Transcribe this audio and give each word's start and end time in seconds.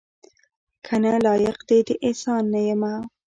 کنه 0.85 1.13
لایق 1.25 1.57
دې 1.69 1.79
د 1.87 1.89
احسان 2.07 2.43
نه 2.53 2.59
یمه 2.69 2.93